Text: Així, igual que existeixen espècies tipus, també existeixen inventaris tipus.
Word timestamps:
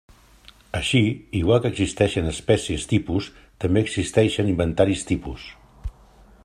Així, 0.77 1.01
igual 1.39 1.61
que 1.65 1.71
existeixen 1.73 2.31
espècies 2.31 2.87
tipus, 2.95 3.29
també 3.65 3.83
existeixen 3.87 4.49
inventaris 4.55 5.05
tipus. 5.13 5.45